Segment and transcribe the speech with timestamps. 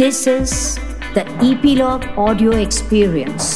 [0.00, 0.52] This is
[1.14, 3.46] the Epilogue Audio Experience.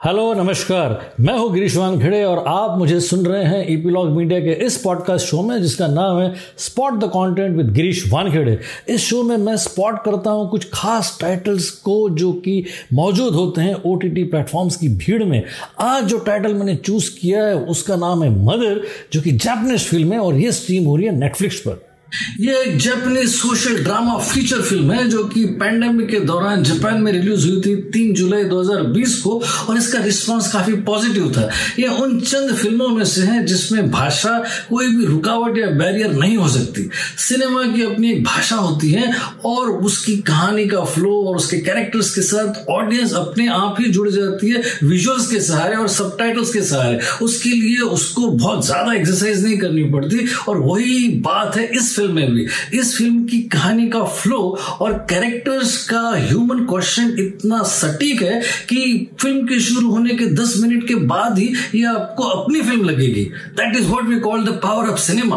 [0.00, 4.52] Hello नमस्कार। मैं हूँ गिरीश वानखेड़े और आप मुझे सुन रहे हैं ईपीलॉग मीडिया के
[4.64, 8.58] इस पॉडकास्ट शो में, जिसका नाम है spot the content with Girish Wankhede
[8.88, 13.60] इस शो में मैं स्पॉट करता हूँ कुछ खास टाइटल्स को जो कि मौजूद होते
[13.60, 15.42] हैं ओ टी प्लेटफॉर्म्स की भीड़ में।
[15.80, 20.12] आज जो टाइटल मैंने चूज़ किया है, उसका नाम है मदर जो कि जापनीज फ़िल्म
[20.12, 21.91] है और ये स्ट्रीम हो रही है नेटफ्लिक्स पर।
[22.40, 27.10] ये एक Japanese social drama feature film है, जो कि पैंडेमिक के दौरान जापान में
[27.12, 32.18] रिलीज़ हुई थी 3 जुलाई 2020 को, और इसका रिस्पांस काफ़ी पॉजिटिव था। ये उन
[32.20, 34.38] चंद फ़िल्मों में से है जिसमें भाषा
[34.68, 36.88] कोई भी रुकावट या बैरियर नहीं हो सकती।
[37.18, 39.12] सिनेमा की अपनी एक भाषा होती है,
[39.44, 44.08] और उसकी कहानी का फ्लो और उसके कैरेक्टर्स के साथ ऑडियंस अपने आप ही जुड़
[44.10, 49.44] जाती है विजुअल्स के सहारे और सब के सहारे। उसके लिए उसको बहुत ज़्यादा एक्सरसाइज
[49.44, 52.46] नहीं करनी पड़ती, और वही बात है इस फ़िल्म में भी
[52.78, 54.38] इस फ़िल्म की कहानी का फ्लो
[54.80, 60.56] और कैरेक्टर्स का ह्यूमन क्वेश्चन इतना सटीक है कि फ़िल्म के शुरू होने के 10
[60.62, 63.24] मिनट के बाद ही ये आपको अपनी फ़िल्म लगेगी।
[63.60, 65.36] That is what we call the power of cinema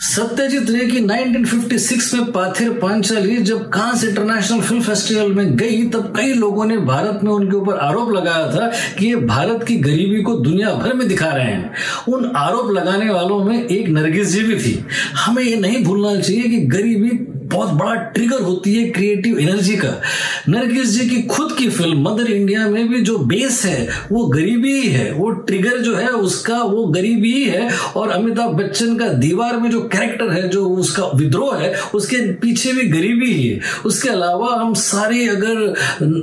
[0.00, 6.12] Satyajit Ray की 1956 में पाथिर पांचाली जब कांस इंटरनेशनल फ़िल्म फेस्टिवल में गई, तब
[6.16, 10.22] कई लोगों ने भारत में उनके ऊपर आरोप लगाया था कि ये भारत की गरीबी
[10.22, 11.74] को दुनिया भर में दिखा रहे हैं।
[12.08, 14.84] उन आरोप लगाने वालों में एक नरगिस जी भी थी।
[15.16, 17.10] हमें ये नहीं भूलना चाहिए कि गरीबी
[17.48, 20.00] बहुत बड़ा ट्रिगर होती है क्रिएटिव एनर्जी का।
[20.48, 24.72] नरगिस जी की खुद की फ़िल्म मदर इंडिया में भी जो बेस है, वो गरीबी
[24.72, 29.08] ही है। वो ट्रिगर जो है, उसका वो गरीबी ही है। और अमिताभ बच्चन का
[29.08, 33.60] दीवार में जो कैरेक्टर है, जो उसका विद्रोह है, उसके पीछे भी गरीबी ही है।
[33.86, 35.56] उसके अलावा हम सारे अगर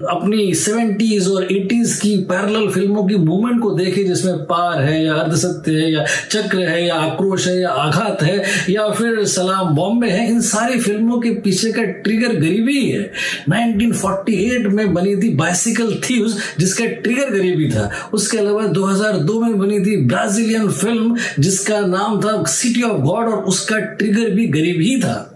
[0.10, 5.14] अपनी सेवेंटीज और एटीज की पैरल फ़िल्मों की मूवमेंट को देखें, जिसमें पार है, या
[5.14, 10.08] अर्धसत्य है, या चक्र है, या आक्रोश है, या आघात है, या फिर सलाम बॉम्बे
[10.08, 13.12] है, इन सारी फ़िल्मों फ़िल्मों के पीछे का ट्रिगर गरीबी ही है।
[13.50, 19.80] 1948 में बनी थी बाइसिकल थीव्स जिसका ट्रिगर गरीबी था। उसके अलावा 2002 में बनी
[19.80, 25.00] थी ब्राजीलियन फ़िल्म जिसका नाम था सिटी ऑफ़ गॉड और उसका ट्रिगर भी गरीब ही
[25.00, 25.32] था।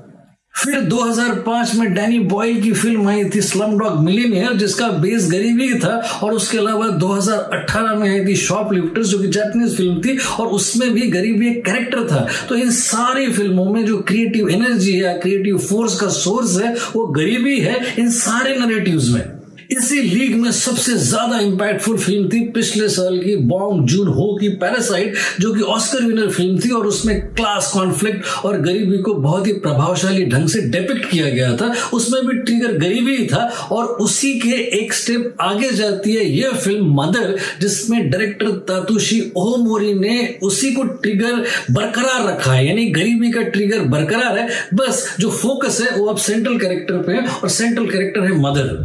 [0.55, 5.79] फिर 2005 में डैनी बॉयल की फ़िल्म आई थी स्लम डॉग मिलीनियर, जिसका बेस गरीबी
[5.79, 10.17] था और उसके अलावा 2018 में आई थी शॉप लिफ्टर्स जो कि जैपनीज फ़िल्म थी,
[10.39, 14.93] और उसमें भी गरीबी एक कैरेक्टर था। तो इन सारी फ़िल्मों में जो क्रिएटिव एनर्जी
[14.93, 19.39] है क्रिएटिव फोर्स का सोर्स है, वो गरीबी है इन सारे नरेटिव्स में।
[19.69, 24.47] इसी लीग में सबसे ज़्यादा इंपैक्टफुल फ़िल्म थी पिछले साल की बॉन्ग जून हो की
[24.62, 29.47] पैरासाइट जो कि ऑस्कर विनर फ़िल्म थी और उसमें क्लास कॉन्फ्लिक्ट और गरीबी को बहुत
[29.47, 33.85] ही प्रभावशाली ढंग से डेपिक्ट किया गया था। उसमें भी ट्रिगर गरीबी ही था और
[33.85, 40.18] उसी के एक स्टेप आगे जाती है यह फ़िल्म मदर जिसमें डायरेक्टर तातुशी ओमोरी ने
[40.44, 45.81] उसी को ट्रिगर बरकरार रखा है। यानी गरीबी का ट्रिगर बरकरार है। बस जो फोकस
[45.81, 48.78] है वो अब सेंट्रल कैरेक्टर पे है और सेंट्रल कैरेक्टर है मदर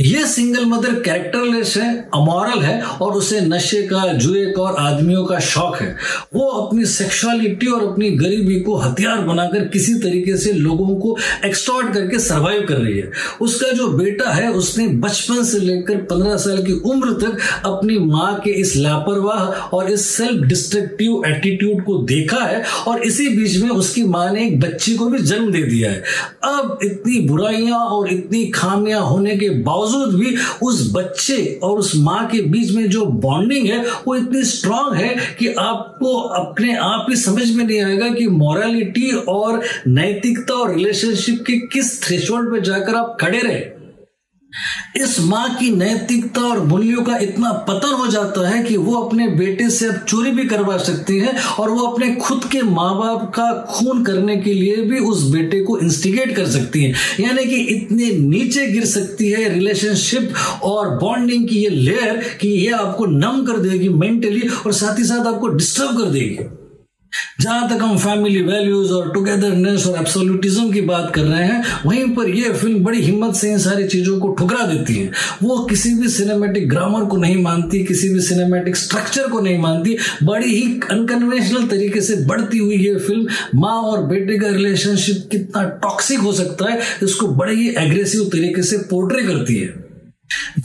[0.00, 5.24] ये सिंगल मदर कैरेक्टरलेस है अमोरल है, और उसे नशे का, जुए का और आदमियों
[5.24, 5.96] का शौक है।
[6.34, 11.92] वो अपनी सेक्सुअलिटी और अपनी गरीबी को हथियार बनाकर किसी तरीके से लोगों को एक्सटॉर्ट
[11.94, 16.62] करके सरवाइव कर रही है। उसका जो बेटा है, उसने बचपन से लेकर पंद्रह साल
[16.64, 22.44] की उम्र तक अपनी माँ के इस लापरवाह और इस सेल्फ डिस्ट्रक्टिव एटीट्यूड को देखा
[22.44, 25.90] है, और इसी बीच में उसकी माँ ने एक बच्ची को भी जन्म दे दिया
[25.90, 26.02] है।
[26.44, 32.26] अब इतनी बुराइयाँ और इतनी खामियाँ होने के बावजूद भी उस बच्चे और उस माँ
[32.26, 37.16] के बीच में जो बॉन्डिंग है, वो इतनी स्ट्रांग है कि आपको अपने आप ही
[37.16, 42.94] समझ में नहीं आएगा कि मॉरलिटी और नैतिकता और रिलेशनशिप के किस थ्रेशोल्ड पे जाकर
[42.94, 43.75] आप खड़े रहे।
[44.96, 49.28] इस माँ की नैतिकता और मूल्यों का इतना पतन हो जाता है कि वो अपने
[49.28, 53.30] बेटे से अब चोरी भी करवा सकती है और वो अपने खुद के माँ बाप
[53.36, 57.56] का खून करने के लिए भी उस बेटे को इंस्टिगेट कर सकती है। यानी कि
[57.74, 63.44] इतने नीचे गिर सकती है रिलेशनशिप और बॉन्डिंग की ये लेयर कि ये आपको नम
[63.46, 66.65] कर देगी मेंटली और साथ ही साथ आपको डिस्टर्ब कर देगी।
[67.46, 72.04] जहाँ तक हम फैमिली वैल्यूज़ और टुगेदरनेस और एब्सोल्यूटिज्म की बात कर रहे हैं, वहीं
[72.14, 75.10] पर यह फ़िल्म बड़ी हिम्मत से इन सारी चीज़ों को ठुकरा देती है।
[75.42, 79.96] वो किसी भी सिनेमेटिक ग्रामर को नहीं मानती, किसी भी सिनेमेटिक स्ट्रक्चर को नहीं मानती,
[80.22, 85.64] बड़ी ही अनकन्वेंशनल तरीके से बढ़ती हुई ये फ़िल्म माँ और बेटे का रिलेशनशिप कितना
[85.82, 89.85] टॉक्सिक हो सकता है, इसको बड़े ही एग्रेसिव तरीके से पोर्ट्रे करती है।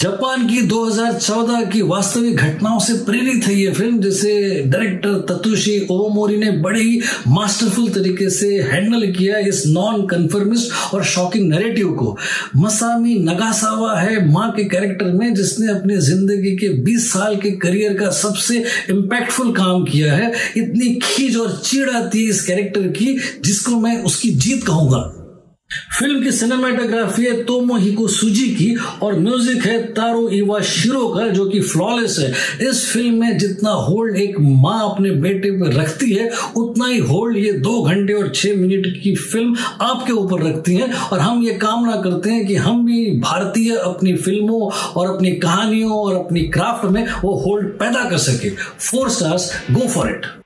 [0.01, 6.37] जापान की 2014 की वास्तविक घटनाओं से प्रेरित है ये फ़िल्म, जिसे डायरेक्टर ततुशी ओमोरी
[6.37, 12.17] ने बड़े ही मास्टरफुल तरीके से हैंडल किया इस नॉन कन्फर्मिस्ट और शॉकिंग नैरेटिव को।
[12.57, 17.93] मसामी नगासावा है माँ के कैरेक्टर में, जिसने अपने ज़िंदगी के 20 साल के करियर
[17.93, 23.17] का सबसे इम्पैक्टफुल काम किया है। इतनी खींच और चीड़ आती है इस कैरेक्टर की,
[23.45, 25.20] जिसको मैं उसकी जीत कहूँगा।
[25.99, 31.27] फ़िल्म की सिनेमाटोग्राफी है तोमो हिको सुजी की और म्यूज़िक है तारो इवा शिरो का
[31.27, 32.31] जो कि फ्लॉलेस है।
[32.69, 37.37] इस फ़िल्म में जितना होल्ड एक माँ अपने बेटे पर रखती है, उतना ही होल्ड
[37.37, 41.53] ये दो घंटे और छह मिनट की फ़िल्म आपके ऊपर रखती है। और हम ये
[41.57, 46.85] कामना करते हैं कि हम भी भारतीय अपनी फ़िल्मों और अपनी कहानियों और अपनी क्राफ्ट
[46.91, 50.25] में वो होल्ड पैदा कर सके। Four stars go for it